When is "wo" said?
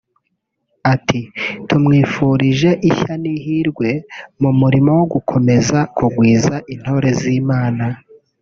4.99-5.05